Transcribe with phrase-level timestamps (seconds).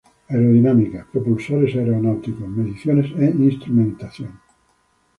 [0.31, 4.31] Aerodinámica, Propulsores Aeronáuticos, Mediciones e Instrumentación.